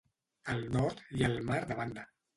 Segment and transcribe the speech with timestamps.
[0.53, 2.11] Al nord hi ha el mar de Banda.